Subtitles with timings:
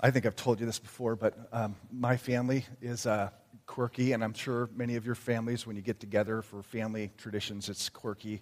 [0.00, 3.30] I think I've told you this before, but um, my family is uh,
[3.66, 7.68] quirky, and I'm sure many of your families, when you get together for family traditions,
[7.68, 8.40] it's quirky.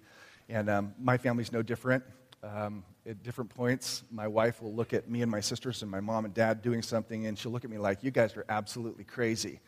[0.51, 2.05] And um, my family's no different.
[2.43, 6.01] Um, at different points, my wife will look at me and my sisters and my
[6.01, 9.05] mom and dad doing something, and she'll look at me like, You guys are absolutely
[9.05, 9.61] crazy.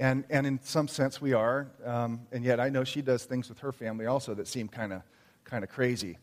[0.00, 1.70] And, and in some sense, we are.
[1.84, 4.92] Um, and yet, I know she does things with her family also that seem kind
[4.92, 5.02] of
[5.44, 6.18] kind of crazy.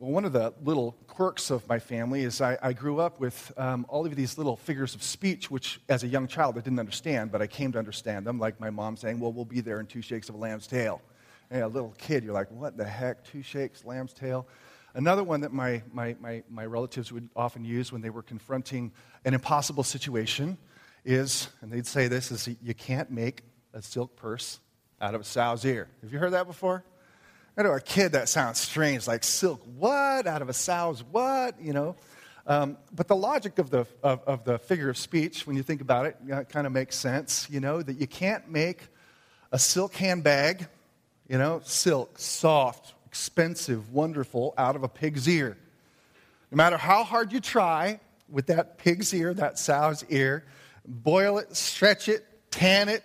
[0.00, 3.52] Well, one of the little quirks of my family is I, I grew up with
[3.56, 6.78] um, all of these little figures of speech, which as a young child I didn't
[6.78, 9.80] understand, but I came to understand them, like my mom saying, Well, we'll be there
[9.80, 11.02] in two shakes of a lamb's tail.
[11.50, 13.24] And a little kid, you're like, What the heck?
[13.24, 14.46] Two shakes, lamb's tail?
[14.94, 18.92] Another one that my, my, my, my relatives would often use when they were confronting
[19.24, 20.58] an impossible situation
[21.04, 23.42] is, and they'd say this, is you can't make
[23.74, 24.60] a silk purse
[25.00, 25.88] out of a sow's ear.
[26.02, 26.84] Have you heard that before?
[27.58, 30.28] I know a kid that sounds strange, like silk what?
[30.28, 31.60] Out of a sow's what?
[31.60, 31.96] You know?
[32.46, 35.80] Um, but the logic of the, of, of, the figure of speech, when you think
[35.80, 38.86] about it, you know, it kind of makes sense, you know, that you can't make
[39.50, 40.68] a silk handbag,
[41.28, 45.58] you know, silk, soft, expensive, wonderful, out of a pig's ear.
[46.52, 50.44] No matter how hard you try with that pig's ear, that sow's ear,
[50.86, 53.02] boil it, stretch it, tan it,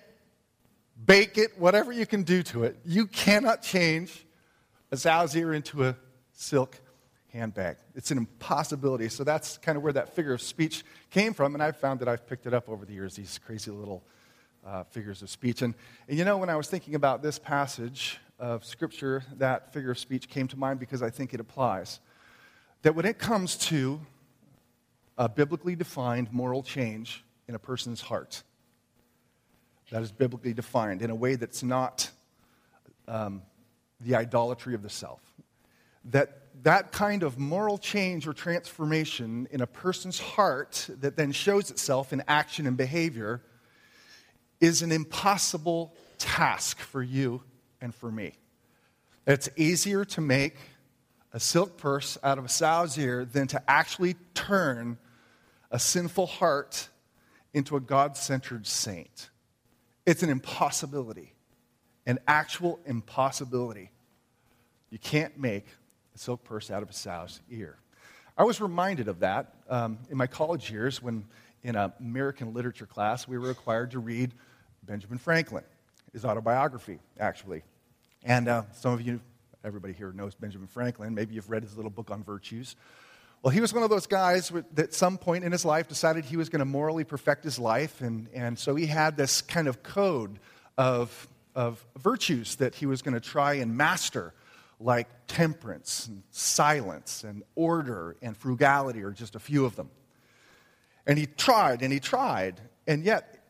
[1.03, 4.23] bake it, whatever you can do to it, you cannot change
[4.97, 5.95] sow's ear into a
[6.33, 6.80] silk
[7.33, 7.77] handbag.
[7.95, 9.09] It's an impossibility.
[9.09, 12.08] So that's kind of where that figure of speech came from, and I've found that
[12.08, 14.03] I've picked it up over the years, these crazy little
[14.66, 15.61] uh, figures of speech.
[15.61, 15.73] And,
[16.08, 20.00] and you know, when I was thinking about this passage of Scripture, that figure of
[20.00, 22.00] speech came to mind because I think it applies.
[22.83, 24.00] That when it comes to
[25.17, 28.44] a biblically defined moral change in a person's heart,
[29.91, 32.09] that is biblically defined in a way that's not
[33.07, 33.41] um,
[34.04, 35.22] the idolatry of the self.
[36.06, 41.72] That that kind of moral change or transformation in a person's heart that then shows
[41.72, 43.42] itself in action and behavior
[44.62, 47.42] is an impossible task for you
[47.81, 48.34] and for me.
[49.28, 50.56] It's easier to make
[51.34, 54.97] a silk purse out of a sow's ear than to actually turn
[55.72, 56.88] a sinful heart
[57.53, 59.30] into a God centered saint.
[60.06, 61.34] It's an impossibility,
[62.06, 63.92] an actual impossibility.
[64.94, 65.66] You can't make
[66.14, 67.78] a silk purse out of a sow's ear.
[68.38, 71.26] I was reminded of that um, in my college years when,
[71.64, 74.36] in an American literature class, we were required to read
[74.84, 75.64] Benjamin Franklin,
[76.12, 77.64] his autobiography, actually.
[78.24, 79.20] And uh, some of you,
[79.66, 81.16] everybody here knows Benjamin Franklin.
[81.16, 82.75] Maybe you've read his little book on virtues.
[83.42, 86.24] Well, he was one of those guys that at some point in his life decided
[86.24, 88.00] he was going to morally perfect his life.
[88.02, 90.38] And, and so he had this kind of code
[90.78, 94.36] of, of virtues that he was going to try and master
[94.83, 99.89] like temperance and silence and order and frugality are just a few of them.
[101.07, 103.44] And he tried and he tried, and yet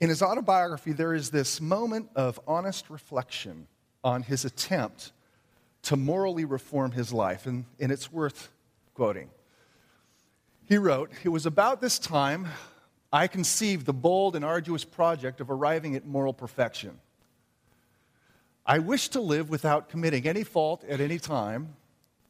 [0.00, 3.66] in his autobiography, there is this moment of honest reflection
[4.02, 5.12] on his attempt
[5.82, 8.50] to morally reform his life, and, and it's worth
[8.94, 9.30] quoting.
[10.66, 12.48] He wrote, It was about this time
[13.12, 16.98] I conceived the bold and arduous project of arriving at moral perfection.
[18.66, 21.76] I wish to live without committing any fault at any time.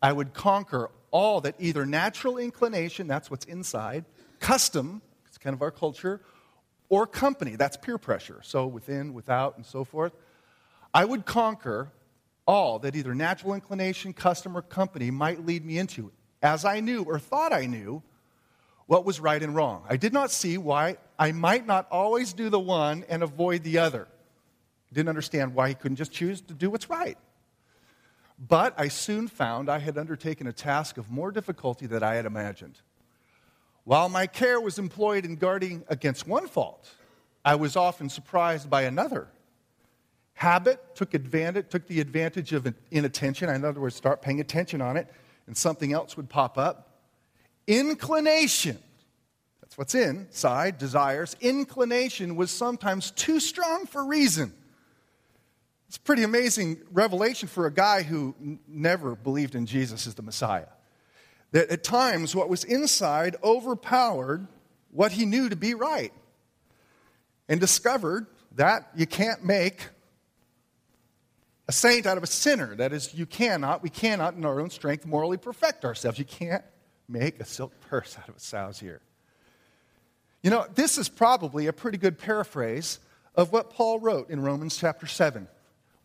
[0.03, 4.05] I would conquer all that either natural inclination, that's what's inside,
[4.41, 6.21] custom, it's kind of our culture,
[6.89, 10.13] or company, that's peer pressure, so within, without, and so forth.
[10.93, 11.93] I would conquer
[12.47, 16.11] all that either natural inclination, custom, or company might lead me into,
[16.43, 18.03] as I knew or thought I knew
[18.87, 19.85] what was right and wrong.
[19.89, 23.79] I did not see why I might not always do the one and avoid the
[23.79, 24.09] other.
[24.95, 27.19] Didn't understand why he couldn't just choose to do what's right.
[28.39, 32.27] But I soon found I had undertaken a task of more difficulty than I had
[32.27, 32.81] imagined.
[33.83, 36.89] While my care was employed in guarding against one fault,
[37.45, 39.29] I was often surprised by another.
[40.35, 43.51] Habit took advantage, took the advantage of inattention.
[43.51, 45.13] In other words, start paying attention on it,
[45.47, 47.01] and something else would pop up.
[47.67, 48.79] Inclination,
[49.61, 51.37] that's what's inside, desires.
[51.41, 54.55] Inclination was sometimes too strong for reason.
[55.95, 60.17] It's a pretty amazing revelation for a guy who n- never believed in Jesus as
[60.17, 60.67] the Messiah.
[61.53, 64.49] That at times what was inside overpowered
[64.91, 66.13] what he knew to be right
[67.49, 68.27] and discovered
[68.57, 69.87] that you can't make
[71.69, 72.75] a saint out of a sinner.
[72.75, 76.19] That is, you cannot, we cannot in our own strength morally perfect ourselves.
[76.19, 76.65] You can't
[77.09, 79.01] make a silk purse out of a sow's ear.
[80.43, 82.99] You know, this is probably a pretty good paraphrase
[83.37, 85.47] of what Paul wrote in Romans chapter 7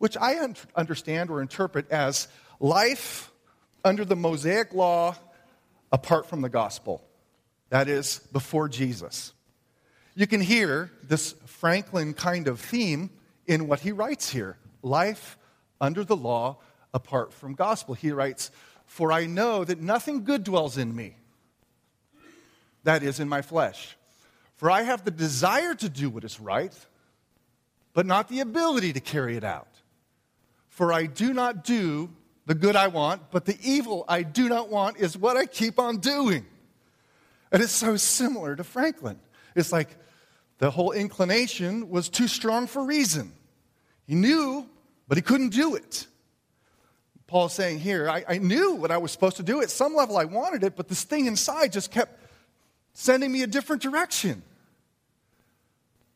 [0.00, 2.26] which I un- understand or interpret as
[2.58, 3.30] life
[3.84, 5.14] under the Mosaic law
[5.92, 7.04] apart from the gospel.
[7.68, 9.34] That is, before Jesus.
[10.14, 13.10] You can hear this Franklin kind of theme
[13.46, 15.36] in what he writes here life
[15.82, 16.56] under the law
[16.94, 17.94] apart from gospel.
[17.94, 18.50] He writes,
[18.86, 21.16] For I know that nothing good dwells in me,
[22.84, 23.98] that is, in my flesh.
[24.56, 26.74] For I have the desire to do what is right,
[27.92, 29.69] but not the ability to carry it out.
[30.70, 32.10] For I do not do
[32.46, 35.78] the good I want, but the evil I do not want is what I keep
[35.78, 36.46] on doing.
[37.52, 39.20] And it's so similar to Franklin.
[39.54, 39.88] It's like
[40.58, 43.32] the whole inclination was too strong for reason.
[44.06, 44.68] He knew,
[45.08, 46.06] but he couldn't do it.
[47.26, 49.62] Paul's saying here, I, I, knew what I was supposed to do.
[49.62, 52.20] At some level, I wanted it, but this thing inside just kept
[52.92, 54.42] sending me a different direction.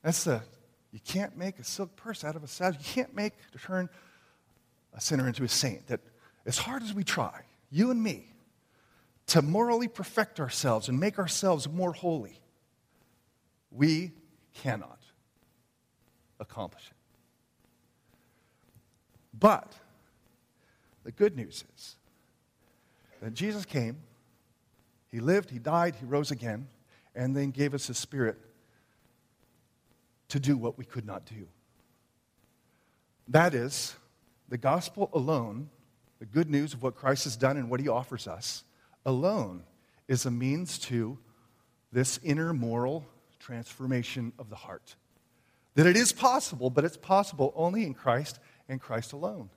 [0.03, 0.43] That's the,
[0.91, 2.81] you can't make a silk purse out of a saddle.
[2.81, 3.89] You can't make, to turn
[4.95, 5.87] a sinner into a saint.
[5.89, 6.01] That
[6.47, 8.29] as hard as we try, you and me,
[9.27, 12.39] to morally perfect ourselves and make ourselves more holy,
[13.71, 14.13] we
[14.55, 15.01] cannot
[16.39, 16.97] accomplish it.
[19.39, 19.73] But
[21.03, 21.97] the good news is
[23.21, 23.97] that Jesus came,
[25.11, 26.69] He lived, He died, He rose again,
[27.15, 28.39] and then gave us His Spirit
[30.29, 31.47] to do what we could not do.
[33.29, 33.95] That is,
[34.55, 35.69] the gospel alone,
[36.21, 38.63] the good news of what Christ has done and what He offers us,
[39.05, 39.65] alone
[40.07, 41.19] is a means to
[41.91, 43.05] this inner moral
[43.41, 44.95] transformation of the heart.
[45.75, 49.51] That it is possible, but it's possible only in Christ and Christ alone.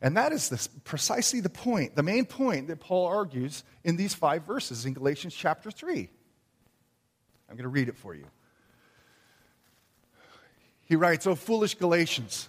[0.00, 4.14] And that is this, precisely the point, the main point that Paul argues in these
[4.14, 6.08] five verses in Galatians chapter 3.
[7.50, 8.26] I'm going to read it for you.
[10.82, 12.48] He writes, O foolish Galatians,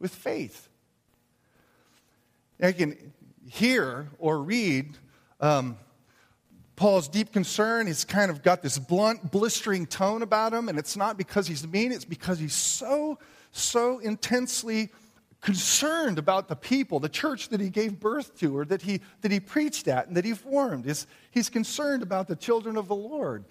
[0.00, 0.68] with faith?
[2.58, 3.12] You can
[3.48, 4.96] hear or read
[5.40, 5.76] um,
[6.76, 7.86] Paul's deep concern.
[7.86, 11.66] He's kind of got this blunt, blistering tone about him, and it's not because he's
[11.66, 13.18] mean, it's because he's so,
[13.52, 14.90] so intensely
[15.40, 19.32] concerned about the people, the church that he gave birth to, or that he, that
[19.32, 20.84] he preached at and that he formed.
[20.84, 23.44] He's, he's concerned about the children of the Lord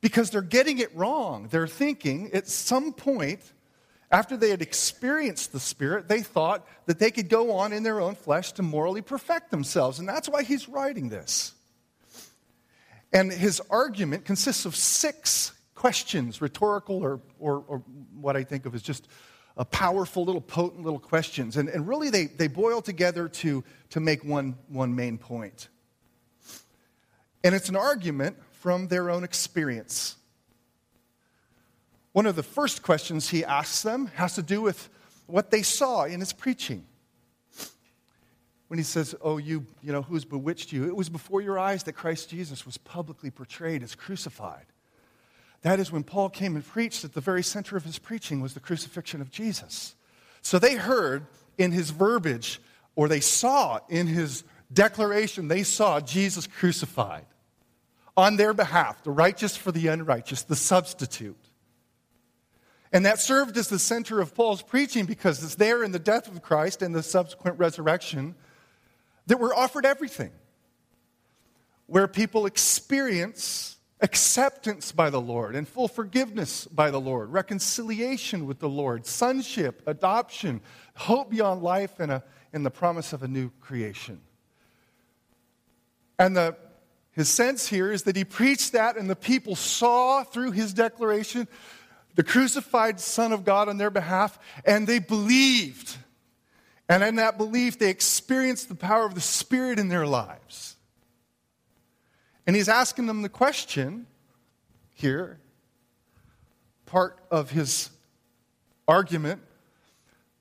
[0.00, 1.48] because they're getting it wrong.
[1.50, 3.40] They're thinking at some point,
[4.12, 7.98] after they had experienced the Spirit, they thought that they could go on in their
[7.98, 9.98] own flesh to morally perfect themselves.
[9.98, 11.54] And that's why he's writing this.
[13.10, 17.78] And his argument consists of six questions, rhetorical or, or, or
[18.14, 19.08] what I think of as just
[19.56, 21.56] a powerful little potent little questions.
[21.56, 25.68] And, and really they, they boil together to, to make one, one main point.
[27.42, 30.16] And it's an argument from their own experience.
[32.12, 34.88] One of the first questions he asks them has to do with
[35.26, 36.84] what they saw in his preaching
[38.68, 40.84] when he says, Oh, you, you know, who's bewitched you?
[40.84, 44.66] It was before your eyes that Christ Jesus was publicly portrayed as crucified.
[45.62, 48.54] That is when Paul came and preached, at the very center of his preaching was
[48.54, 49.94] the crucifixion of Jesus.
[50.42, 51.26] So they heard
[51.56, 52.60] in his verbiage,
[52.96, 54.42] or they saw in his
[54.72, 57.26] declaration, they saw Jesus crucified
[58.16, 61.41] on their behalf, the righteous for the unrighteous, the substitute.
[62.92, 66.28] And that served as the center of Paul's preaching because it's there in the death
[66.28, 68.34] of Christ and the subsequent resurrection
[69.26, 70.30] that we're offered everything,
[71.86, 78.58] where people experience acceptance by the Lord and full forgiveness by the Lord, reconciliation with
[78.58, 80.60] the Lord, sonship, adoption,
[80.94, 82.22] hope beyond life, and, a,
[82.52, 84.20] the promise of a new creation.
[86.18, 86.56] And the,
[87.12, 91.46] his sense here is that he preached that, and the people saw through his declaration
[92.14, 95.96] the crucified Son of God on their behalf, and they believed.
[96.88, 100.76] And in that belief, they experienced the power of the Spirit in their lives.
[102.46, 104.06] And he's asking them the question
[104.94, 105.38] here,
[106.86, 107.90] part of his
[108.86, 109.40] argument.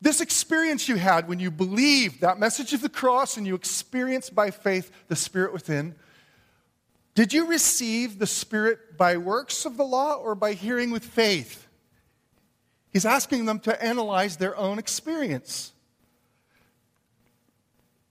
[0.01, 4.34] This experience you had when you believed that message of the cross and you experienced
[4.34, 5.96] by faith the Spirit within,
[7.13, 11.68] did you receive the Spirit by works of the law or by hearing with faith?
[12.91, 15.72] He's asking them to analyze their own experience.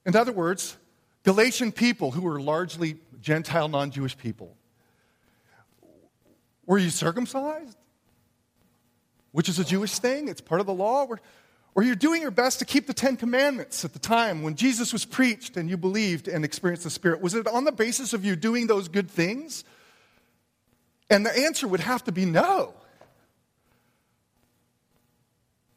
[0.07, 0.77] In other words,
[1.23, 4.57] Galatian people who were largely Gentile, non Jewish people,
[6.67, 7.77] Were you circumcised?
[9.33, 11.05] Which is a Jewish thing, it's part of the law.
[11.05, 11.21] Or,
[11.75, 14.93] or you're doing your best to keep the Ten Commandments at the time when Jesus
[14.93, 17.21] was preached and you believed and experienced the Spirit.
[17.21, 19.65] Was it on the basis of you doing those good things?
[21.09, 22.75] And the answer would have to be no.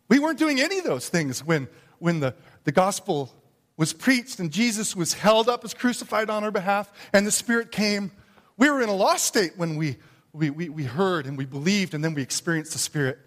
[0.10, 1.68] We weren't doing any of those things when,
[2.00, 2.36] when the,
[2.66, 3.34] the gospel
[3.78, 7.72] was preached and Jesus was held up as crucified on our behalf and the Spirit
[7.72, 8.12] came.
[8.58, 9.98] We were in a lost state when we,
[10.32, 13.18] we, we, we heard and we believed and then we experienced the Spirit.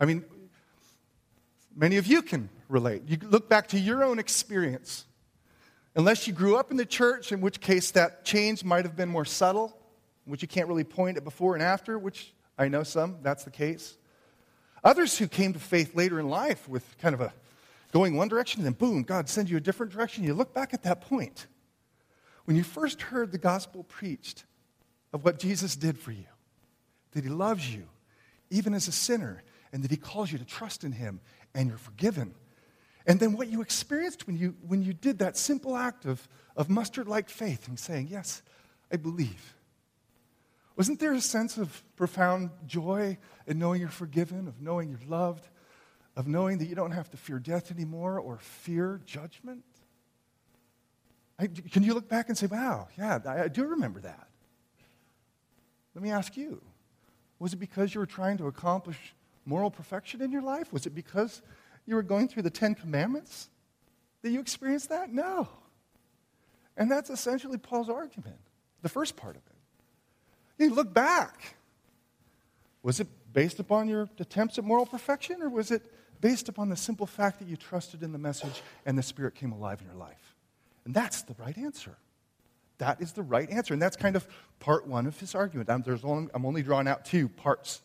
[0.00, 0.24] I mean,
[1.78, 3.02] many of you can relate.
[3.06, 5.06] You look back to your own experience.
[5.94, 9.08] Unless you grew up in the church, in which case that change might have been
[9.08, 9.76] more subtle,
[10.26, 13.50] which you can't really point at before and after, which I know some, that's the
[13.50, 13.96] case.
[14.84, 17.32] Others who came to faith later in life with kind of a
[17.92, 20.24] going one direction, and then boom, God sends you a different direction.
[20.24, 21.46] You look back at that point.
[22.44, 24.44] When you first heard the gospel preached
[25.12, 26.26] of what Jesus did for you,
[27.12, 27.88] that he loves you,
[28.50, 29.42] even as a sinner,
[29.72, 31.20] and that he calls you to trust in him,
[31.58, 32.32] and you're forgiven.
[33.04, 36.70] And then what you experienced when you, when you did that simple act of, of
[36.70, 38.42] mustard like faith and saying, Yes,
[38.92, 39.54] I believe.
[40.76, 45.48] Wasn't there a sense of profound joy in knowing you're forgiven, of knowing you're loved,
[46.14, 49.64] of knowing that you don't have to fear death anymore or fear judgment?
[51.40, 54.28] I, can you look back and say, wow, yeah, I, I do remember that?
[55.96, 56.62] Let me ask you
[57.40, 59.14] was it because you were trying to accomplish
[59.48, 60.72] moral perfection in your life?
[60.72, 61.40] Was it because
[61.86, 63.48] you were going through the Ten Commandments
[64.22, 65.10] that you experienced that?
[65.10, 65.48] No.
[66.76, 68.38] And that's essentially Paul's argument,
[68.82, 70.64] the first part of it.
[70.64, 71.56] You look back.
[72.82, 75.82] Was it based upon your attempts at moral perfection, or was it
[76.20, 79.52] based upon the simple fact that you trusted in the message and the Spirit came
[79.52, 80.36] alive in your life?
[80.84, 81.96] And that's the right answer.
[82.78, 83.72] That is the right answer.
[83.72, 84.26] And that's kind of
[84.60, 85.68] part one of his argument.
[85.68, 87.82] I'm, only, I'm only drawing out two parts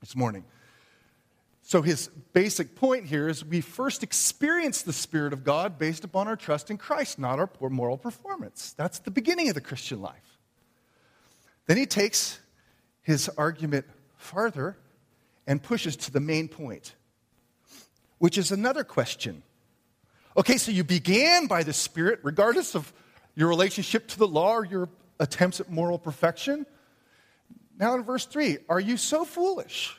[0.00, 0.44] this morning.
[1.66, 6.28] So, his basic point here is we first experience the Spirit of God based upon
[6.28, 8.74] our trust in Christ, not our poor moral performance.
[8.76, 10.38] That's the beginning of the Christian life.
[11.66, 12.38] Then he takes
[13.00, 13.86] his argument
[14.18, 14.76] farther
[15.46, 16.94] and pushes to the main point,
[18.18, 19.42] which is another question.
[20.36, 22.92] Okay, so you began by the Spirit, regardless of
[23.34, 26.66] your relationship to the law or your attempts at moral perfection.
[27.78, 29.96] Now, in verse 3, are you so foolish?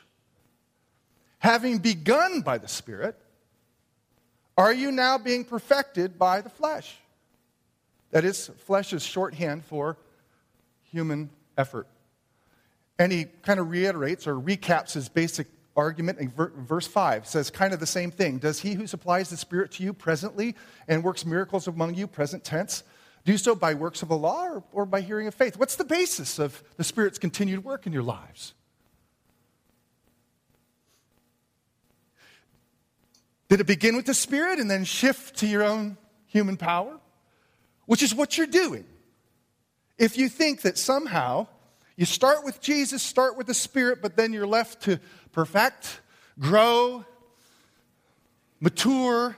[1.38, 3.16] Having begun by the Spirit,
[4.56, 6.96] are you now being perfected by the flesh?
[8.10, 9.98] That is, flesh is shorthand for
[10.90, 11.86] human effort.
[12.98, 17.74] And he kind of reiterates or recaps his basic argument in verse 5 says kind
[17.74, 20.56] of the same thing does he who supplies the spirit to you presently
[20.88, 22.82] and works miracles among you present tense
[23.26, 25.84] do so by works of the law or, or by hearing of faith what's the
[25.84, 28.54] basis of the spirit's continued work in your lives
[33.48, 36.98] did it begin with the spirit and then shift to your own human power
[37.86, 38.84] which is what you're doing
[39.98, 41.46] if you think that somehow
[41.96, 45.00] you start with Jesus, start with the Spirit, but then you're left to
[45.32, 46.00] perfect,
[46.38, 47.04] grow,
[48.60, 49.36] mature,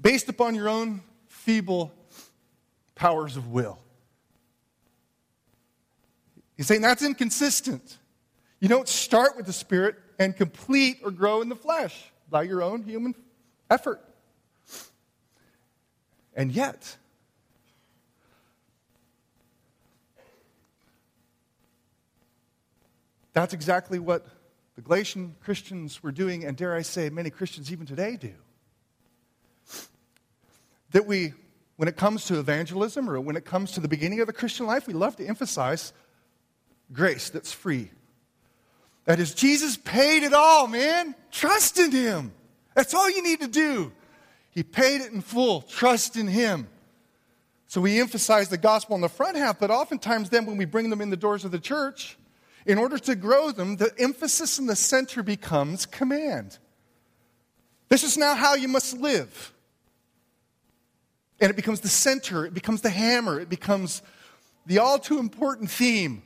[0.00, 1.92] based upon your own feeble
[2.94, 3.78] powers of will.
[6.56, 7.98] He's saying that's inconsistent.
[8.60, 12.62] You don't start with the Spirit and complete or grow in the flesh by your
[12.62, 13.14] own human
[13.70, 14.02] effort.
[16.34, 16.96] And yet,
[23.32, 24.26] That's exactly what
[24.76, 28.32] the Galatian Christians were doing, and dare I say, many Christians even today do.
[30.90, 31.34] That we,
[31.76, 34.66] when it comes to evangelism or when it comes to the beginning of the Christian
[34.66, 35.92] life, we love to emphasize
[36.92, 37.90] grace that's free.
[39.04, 41.14] That is, Jesus paid it all, man.
[41.30, 42.32] Trust in Him.
[42.74, 43.92] That's all you need to do.
[44.50, 45.62] He paid it in full.
[45.62, 46.68] Trust in Him.
[47.66, 50.90] So we emphasize the gospel on the front half, but oftentimes then when we bring
[50.90, 52.18] them in the doors of the church,
[52.66, 56.58] in order to grow them, the emphasis in the center becomes command.
[57.88, 59.52] This is now how you must live.
[61.40, 64.02] And it becomes the center, it becomes the hammer, it becomes
[64.66, 66.22] the all too important theme.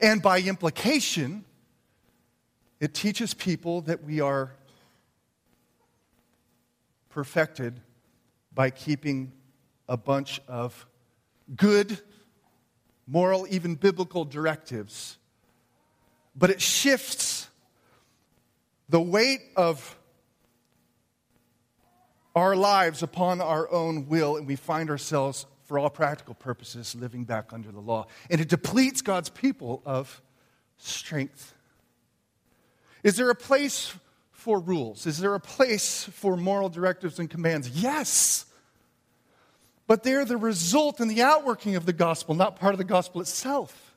[0.00, 1.44] And by implication,
[2.78, 4.52] it teaches people that we are
[7.12, 7.80] perfected
[8.52, 9.32] by keeping
[9.88, 10.86] a bunch of
[11.54, 11.98] good,
[13.06, 15.18] moral, even biblical directives
[16.34, 17.48] but it shifts
[18.88, 19.98] the weight of
[22.34, 27.24] our lives upon our own will, and we find ourselves, for all practical purposes, living
[27.24, 28.06] back under the law.
[28.30, 30.22] And it depletes God's people of
[30.78, 31.54] strength?
[33.02, 33.94] Is there a place
[34.42, 35.06] for rules?
[35.06, 37.70] Is there a place for moral directives and commands?
[37.70, 38.44] Yes.
[39.86, 43.20] But they're the result and the outworking of the gospel, not part of the gospel
[43.20, 43.94] itself.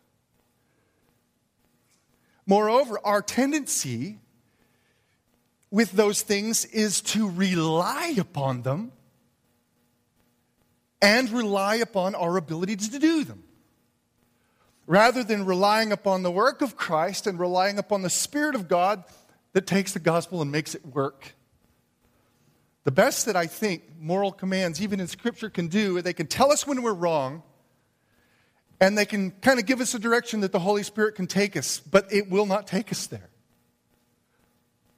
[2.45, 4.19] Moreover, our tendency
[5.71, 8.91] with those things is to rely upon them
[11.01, 13.43] and rely upon our ability to do them.
[14.85, 19.03] Rather than relying upon the work of Christ and relying upon the Spirit of God
[19.55, 21.33] that takes the gospel and makes it work.
[22.83, 26.51] The best that I think moral commands, even in Scripture, can do, they can tell
[26.51, 27.41] us when we're wrong,
[28.79, 31.57] and they can kind of give us a direction that the Holy Spirit can take
[31.57, 33.29] us, but it will not take us there.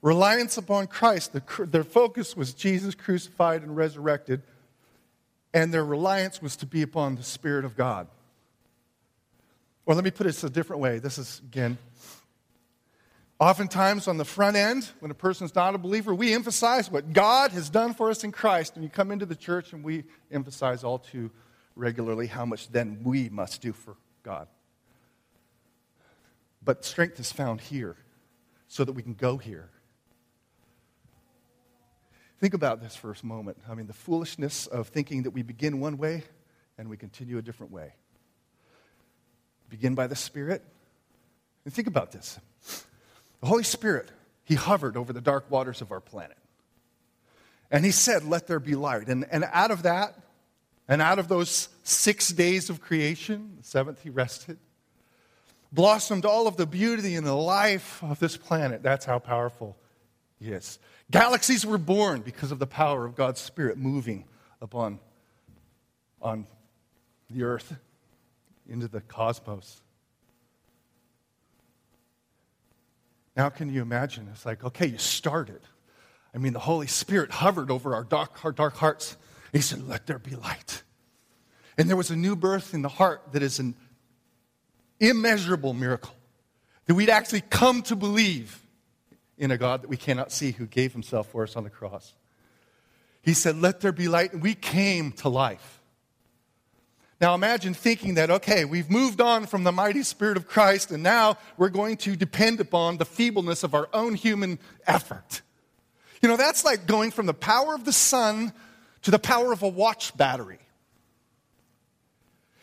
[0.01, 4.41] Reliance upon Christ, their focus was Jesus crucified and resurrected
[5.53, 8.07] and their reliance was to be upon the Spirit of God.
[9.85, 10.99] Or let me put it a different way.
[10.99, 11.77] This is, again,
[13.39, 17.51] oftentimes on the front end, when a person's not a believer, we emphasize what God
[17.51, 18.75] has done for us in Christ.
[18.75, 21.31] And you come into the church and we emphasize all too
[21.75, 24.47] regularly how much then we must do for God.
[26.63, 27.95] But strength is found here
[28.67, 29.69] so that we can go here.
[32.39, 33.57] Think about this for a moment.
[33.69, 36.23] I mean, the foolishness of thinking that we begin one way
[36.77, 37.93] and we continue a different way.
[39.69, 40.63] Begin by the Spirit.
[41.65, 42.39] And think about this
[43.41, 44.11] the Holy Spirit,
[44.43, 46.37] He hovered over the dark waters of our planet.
[47.69, 49.07] And He said, Let there be light.
[49.07, 50.17] And, and out of that,
[50.87, 54.57] and out of those six days of creation, the seventh He rested,
[55.71, 58.83] blossomed all of the beauty and the life of this planet.
[58.83, 59.77] That's how powerful
[60.39, 60.79] He is.
[61.11, 64.25] Galaxies were born because of the power of God's Spirit moving
[64.61, 64.99] upon
[66.21, 66.47] on
[67.29, 67.75] the earth
[68.67, 69.81] into the cosmos.
[73.37, 74.27] Now, can you imagine?
[74.33, 75.61] It's like, okay, you started.
[76.33, 79.15] I mean, the Holy Spirit hovered over our dark, our dark hearts.
[79.53, 80.81] He said, Let there be light.
[81.77, 83.75] And there was a new birth in the heart that is an
[84.99, 86.15] immeasurable miracle
[86.87, 88.59] that we'd actually come to believe
[89.37, 92.15] in a God that we cannot see who gave himself for us on the cross.
[93.21, 95.76] He said, Let there be light, and we came to life.
[97.19, 101.01] Now imagine thinking that, okay, we've moved on from the mighty Spirit of Christ, and
[101.01, 105.41] now we're going to depend upon the feebleness of our own human effort.
[106.21, 108.53] You know, that's like going from the power of the sun
[109.03, 110.59] to the power of a watch battery.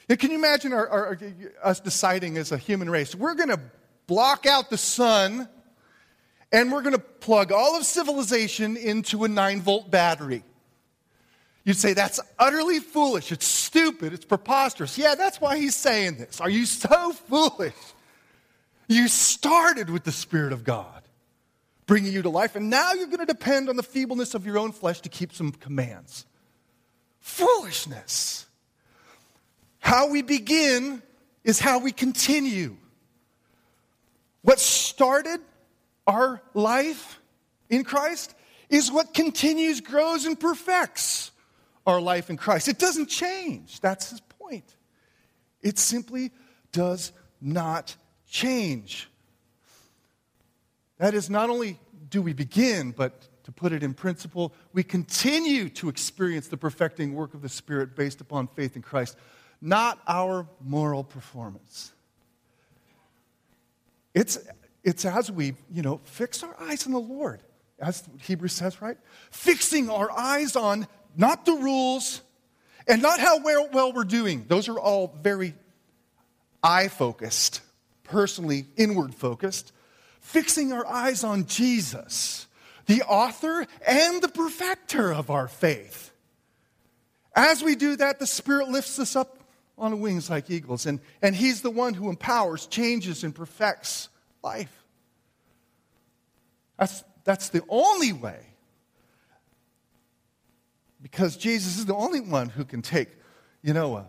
[0.09, 1.19] And can you imagine our, our,
[1.63, 3.61] us deciding as a human race, we're going to
[4.07, 5.49] block out the sun
[6.53, 10.45] and we're going to plug all of civilization into a 9 volt battery.
[11.65, 13.33] You'd say that's utterly foolish.
[13.33, 14.13] It's stupid.
[14.13, 14.99] It's preposterous.
[14.99, 16.41] Yeah, that's why he's saying this.
[16.41, 17.75] Are you so foolish?
[18.87, 21.03] You started with the Spirit of God
[21.87, 24.59] bringing you to life, and now you're going to depend on the feebleness of your
[24.59, 26.27] own flesh to keep some commands.
[27.21, 28.47] Foolishness.
[29.81, 31.03] How we begin
[31.45, 32.77] is how we continue.
[34.43, 35.41] What started
[36.07, 37.21] our life
[37.71, 38.35] in Christ
[38.69, 41.31] is what continues, grows, and perfects
[41.87, 42.69] our life in Christ.
[42.69, 43.81] It doesn't change.
[43.81, 44.77] That's his point.
[45.63, 46.31] It simply
[46.73, 47.97] does not
[48.29, 49.09] change.
[50.99, 55.69] That is, not only do we begin, but to put it in principle, we continue
[55.71, 59.17] to experience the perfecting work of the Spirit based upon faith in Christ,
[59.61, 61.93] not our moral performance.
[64.15, 64.39] It's
[64.85, 67.43] it's as we, you know, fix our eyes on the Lord,
[67.81, 68.99] as Hebrews says, right?
[69.31, 70.87] Fixing our eyes on
[71.17, 72.21] not the rules
[72.87, 74.45] and not how well, we're doing.
[74.49, 75.55] Those are all very
[76.63, 77.61] eye focused,
[78.05, 79.73] personally inward focused.
[80.21, 82.47] Fixing our eyes on Jesus,
[82.87, 86.13] the author and the perfecter of our faith.
[87.37, 89.39] As we do that, the Spirit lifts us up
[89.77, 94.09] on wings like eagles, and, and He's the one who empowers, changes, and perfects
[94.43, 94.85] life.
[96.79, 98.54] That's, that's the only way.
[101.15, 103.09] Because Jesus is the only one who can take,
[103.63, 104.09] you know, a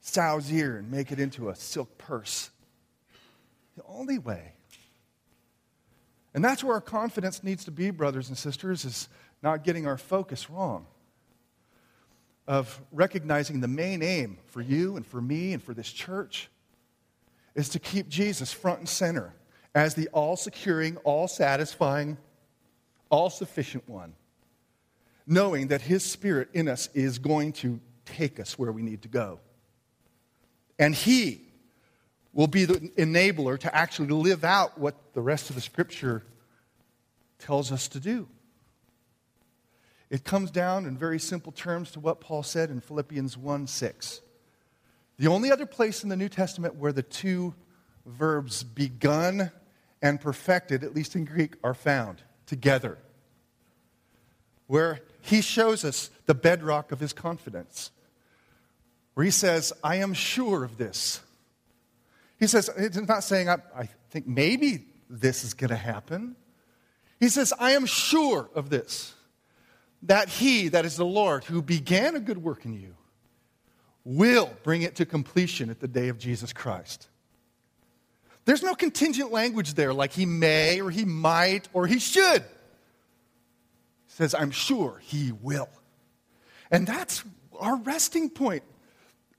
[0.00, 2.48] sow's ear and make it into a silk purse.
[3.76, 4.52] The only way.
[6.32, 9.08] And that's where our confidence needs to be, brothers and sisters, is
[9.42, 10.86] not getting our focus wrong.
[12.46, 16.48] Of recognizing the main aim for you and for me and for this church
[17.56, 19.34] is to keep Jesus front and center
[19.74, 22.16] as the all securing, all satisfying,
[23.10, 24.14] all sufficient one,
[25.26, 29.08] knowing that His Spirit in us is going to take us where we need to
[29.08, 29.40] go.
[30.78, 31.42] And He
[32.32, 36.24] will be the enabler to actually live out what the rest of the scripture
[37.38, 38.28] tells us to do.
[40.10, 44.20] It comes down in very simple terms to what Paul said in Philippians 1 6.
[45.16, 47.54] The only other place in the New Testament where the two
[48.04, 49.50] verbs begun
[50.02, 52.98] and perfected, at least in Greek, are found together.
[54.66, 57.90] Where he shows us the bedrock of his confidence.
[59.14, 61.22] Where he says, I am sure of this.
[62.38, 66.36] He says, it's not saying, I, I think maybe this is going to happen.
[67.20, 69.14] He says, I am sure of this,
[70.02, 72.94] that he, that is the Lord, who began a good work in you,
[74.04, 77.08] will bring it to completion at the day of Jesus Christ.
[78.44, 82.44] There's no contingent language there like he may or he might or he should.
[84.14, 85.68] Says, I'm sure he will.
[86.70, 87.24] And that's
[87.58, 88.62] our resting point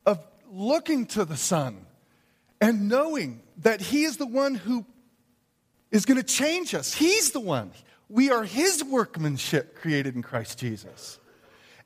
[0.06, 0.20] of
[0.52, 1.86] looking to the Son
[2.60, 4.86] and knowing that he is the one who
[5.92, 6.94] is going to change us.
[6.94, 7.72] He's the one.
[8.10, 11.20] We are his workmanship created in Christ Jesus.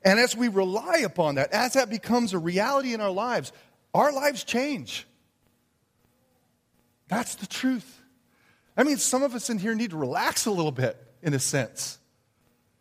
[0.02, 3.52] And as we rely upon that, as that becomes a reality in our lives,
[3.94, 5.06] our lives change.
[7.06, 8.00] That's the truth.
[8.76, 11.38] I mean, some of us in here need to relax a little bit, in a
[11.38, 11.99] sense.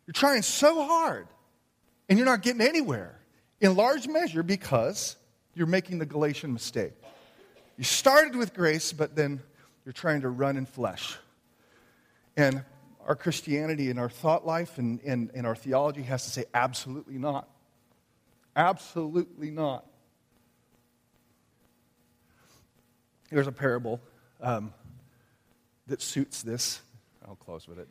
[0.10, 1.28] You're trying so hard,
[2.10, 3.20] and you're not getting anywhere,
[3.62, 5.16] in large measure because
[5.54, 6.94] you're making the Galatian mistake.
[7.78, 9.40] You started with grace, but then
[9.86, 11.16] you're trying to run in flesh.
[12.36, 12.64] And
[13.06, 17.20] our Christianity and our thought life and, and, and our theology has to say, absolutely
[17.20, 17.48] not.
[18.56, 19.86] Absolutely not.
[23.30, 24.02] There's a parable
[24.42, 24.74] um,
[25.86, 26.82] that suits this.
[27.28, 27.90] I'll close with it.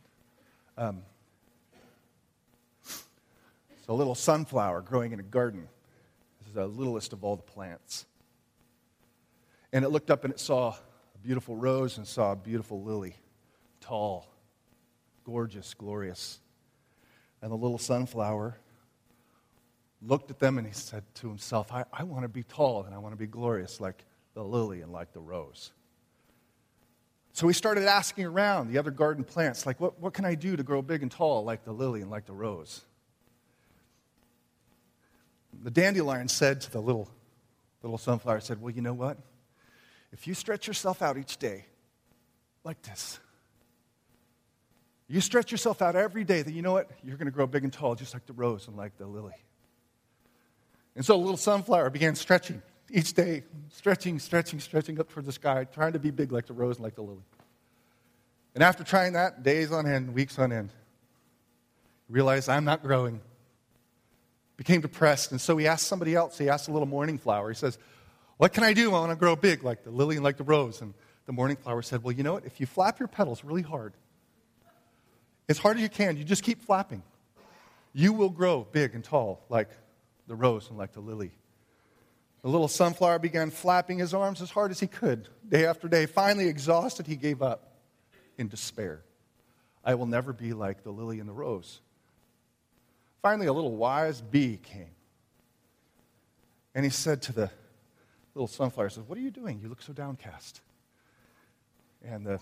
[0.76, 1.02] Um,
[3.88, 5.68] a little sunflower growing in a garden.
[6.38, 8.06] This is the littlest of all the plants.
[9.72, 10.70] And it looked up and it saw
[11.14, 13.16] a beautiful rose and saw a beautiful lily,
[13.80, 14.28] tall,
[15.24, 16.40] gorgeous, glorious.
[17.42, 18.58] And the little sunflower
[20.00, 22.94] looked at them and he said to himself, I, I want to be tall and
[22.94, 25.72] I want to be glorious like the lily and like the rose.
[27.32, 30.56] So he started asking around the other garden plants, like, what, what can I do
[30.56, 32.84] to grow big and tall like the lily and like the rose?
[35.62, 37.08] The dandelion said to the little,
[37.82, 39.18] little sunflower, said, Well, you know what?
[40.12, 41.66] If you stretch yourself out each day
[42.64, 43.18] like this,
[45.08, 46.90] you stretch yourself out every day, then you know what?
[47.02, 49.34] You're going to grow big and tall, just like the rose and like the lily.
[50.94, 55.32] And so the little sunflower began stretching each day, stretching, stretching, stretching up toward the
[55.32, 57.24] sky, trying to be big like the rose and like the lily.
[58.54, 60.72] And after trying that, days on end, weeks on end,
[62.08, 63.20] realized I'm not growing.
[64.58, 66.36] Became depressed, and so he asked somebody else.
[66.36, 67.48] He asked a little morning flower.
[67.48, 67.78] He says,
[68.36, 68.88] What can I do?
[68.88, 70.82] I want to grow big like the lily and like the rose.
[70.82, 70.94] And
[71.26, 72.44] the morning flower said, Well, you know what?
[72.44, 73.94] If you flap your petals really hard,
[75.48, 77.02] as hard as you can, you just keep flapping.
[77.94, 79.68] You will grow big and tall like
[80.26, 81.30] the rose and like the lily.
[82.42, 86.06] The little sunflower began flapping his arms as hard as he could, day after day.
[86.06, 87.74] Finally, exhausted, he gave up
[88.36, 89.02] in despair.
[89.84, 91.80] I will never be like the lily and the rose.
[93.22, 94.90] Finally, a little wise bee came.
[96.74, 97.50] And he said to the
[98.34, 99.60] little sunflower, he says, What are you doing?
[99.60, 100.60] You look so downcast.
[102.04, 102.38] And the,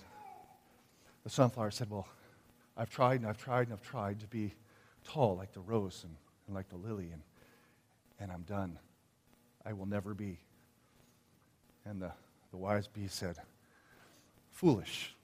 [1.24, 2.06] the sunflower said, Well,
[2.76, 4.52] I've tried and I've tried and I've tried to be
[5.04, 6.14] tall like the rose and,
[6.46, 7.22] and like the lily, and,
[8.20, 8.78] and I'm done.
[9.64, 10.38] I will never be.
[11.84, 12.12] And the,
[12.50, 13.36] the wise bee said,
[14.50, 15.14] Foolish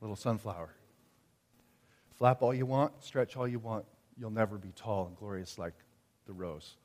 [0.00, 0.70] little sunflower.
[2.18, 3.84] Flap all you want, stretch all you want,
[4.18, 5.74] you'll never be tall and glorious like
[6.26, 6.76] the rose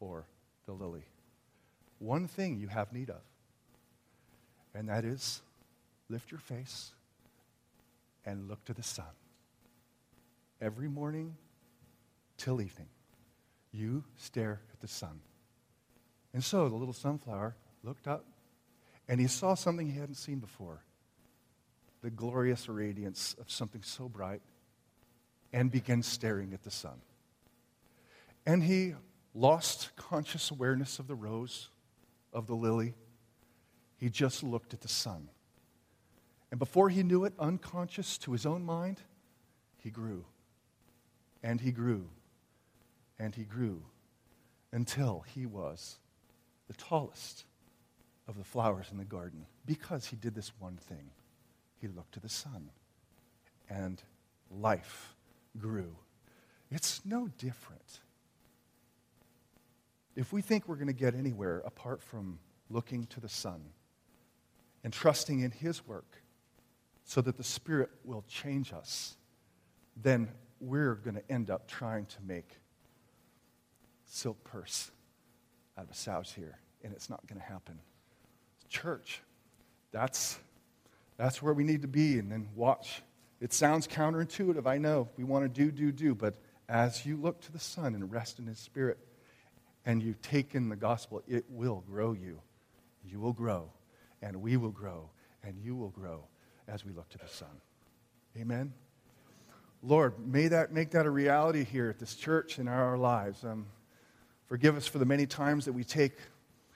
[0.00, 0.26] or
[0.66, 1.04] the lily.
[1.98, 3.22] One thing you have need of,
[4.74, 5.42] and that is
[6.08, 6.92] lift your face
[8.24, 9.04] and look to the sun
[10.60, 11.36] every morning
[12.36, 12.88] till evening.
[13.72, 15.20] You stare at the sun.
[16.32, 18.24] And so the little sunflower looked up
[19.08, 20.82] and he saw something he hadn't seen before
[22.02, 24.40] the glorious radiance of something so bright
[25.52, 27.00] and began staring at the sun.
[28.46, 28.94] And he
[29.34, 31.68] lost conscious awareness of the rose,
[32.32, 32.94] of the lily.
[33.96, 35.28] He just looked at the sun.
[36.50, 39.00] And before he knew it, unconscious to his own mind,
[39.78, 40.24] he grew.
[41.42, 42.08] And he grew.
[43.18, 43.82] And he grew
[44.72, 45.98] until he was
[46.68, 47.44] the tallest
[48.28, 51.10] of the flowers in the garden because he did this one thing.
[51.80, 52.70] He looked to the sun,
[53.68, 54.02] and
[54.50, 55.14] life
[55.58, 55.96] grew.
[56.70, 58.00] It's no different.
[60.16, 63.62] If we think we're going to get anywhere apart from looking to the sun
[64.84, 66.22] and trusting in His work
[67.04, 69.16] so that the Spirit will change us,
[69.96, 70.28] then
[70.60, 72.58] we're going to end up trying to make
[74.04, 74.90] silk purse
[75.78, 77.78] out of a sow's here, and it's not going to happen.
[78.68, 79.22] Church,
[79.92, 80.38] that's,
[81.16, 83.02] that's where we need to be, and then watch.
[83.40, 85.08] It sounds counterintuitive, I know.
[85.16, 86.34] We want to do, do, do, but
[86.68, 88.98] as you look to the Son and rest in His Spirit,
[89.86, 92.40] and you take in the gospel, it will grow you.
[93.04, 93.70] You will grow,
[94.20, 95.08] and we will grow,
[95.42, 96.24] and you will grow
[96.68, 97.48] as we look to the Son.
[98.38, 98.72] Amen.
[99.82, 103.42] Lord, may that make that a reality here at this church and in our lives.
[103.44, 103.66] Um,
[104.46, 106.18] forgive us for the many times that we take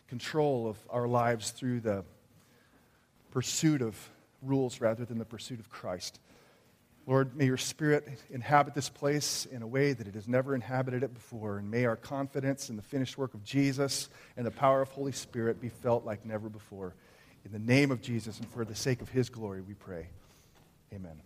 [0.09, 2.05] control of our lives through the
[3.31, 3.99] pursuit of
[4.43, 6.19] rules rather than the pursuit of Christ.
[7.07, 11.03] Lord, may your Spirit inhabit this place in a way that it has never inhabited
[11.03, 11.59] it before.
[11.59, 15.13] And may our confidence in the finished work of Jesus and the power of Holy
[15.13, 16.95] Spirit be felt like never before.
[17.45, 20.07] In the name of Jesus and for the sake of his glory, we pray.
[20.95, 21.21] Amen.